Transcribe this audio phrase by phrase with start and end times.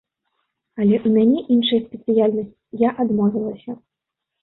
[0.81, 2.57] Але ў мяне іншая спецыяльнасць,
[2.87, 3.71] я адмовілася.